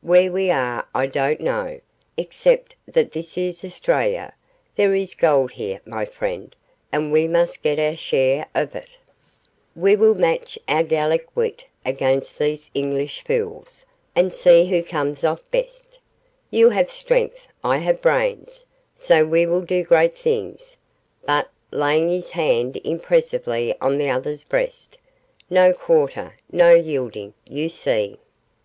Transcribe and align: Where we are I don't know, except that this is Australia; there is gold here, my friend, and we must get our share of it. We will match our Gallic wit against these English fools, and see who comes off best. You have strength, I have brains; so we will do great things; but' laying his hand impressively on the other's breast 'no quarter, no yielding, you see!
Where 0.00 0.32
we 0.32 0.50
are 0.50 0.84
I 0.96 1.06
don't 1.06 1.40
know, 1.40 1.78
except 2.16 2.74
that 2.88 3.12
this 3.12 3.38
is 3.38 3.64
Australia; 3.64 4.34
there 4.74 4.96
is 4.96 5.14
gold 5.14 5.52
here, 5.52 5.80
my 5.86 6.04
friend, 6.04 6.56
and 6.90 7.12
we 7.12 7.28
must 7.28 7.62
get 7.62 7.78
our 7.78 7.94
share 7.94 8.46
of 8.52 8.74
it. 8.74 8.90
We 9.76 9.94
will 9.94 10.16
match 10.16 10.58
our 10.66 10.82
Gallic 10.82 11.28
wit 11.36 11.62
against 11.84 12.36
these 12.36 12.68
English 12.74 13.22
fools, 13.22 13.86
and 14.16 14.34
see 14.34 14.66
who 14.66 14.82
comes 14.82 15.22
off 15.22 15.48
best. 15.52 16.00
You 16.50 16.70
have 16.70 16.90
strength, 16.90 17.46
I 17.62 17.78
have 17.78 18.02
brains; 18.02 18.66
so 18.96 19.24
we 19.24 19.46
will 19.46 19.62
do 19.62 19.84
great 19.84 20.18
things; 20.18 20.76
but' 21.24 21.48
laying 21.70 22.10
his 22.10 22.30
hand 22.30 22.76
impressively 22.82 23.72
on 23.80 23.98
the 23.98 24.10
other's 24.10 24.42
breast 24.42 24.98
'no 25.48 25.72
quarter, 25.72 26.34
no 26.50 26.74
yielding, 26.74 27.34
you 27.44 27.68
see! 27.68 28.18